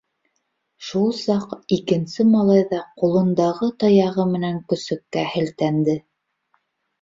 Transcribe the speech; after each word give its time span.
Шул 0.85 1.09
саҡ 1.17 1.51
икенсе 1.77 2.25
малай 2.29 2.63
ҙа 2.71 2.79
ҡулындағы 3.01 3.69
таяғы 3.85 4.27
менән 4.33 4.59
көсөккә 4.73 5.27
һелтәнде. 5.35 5.97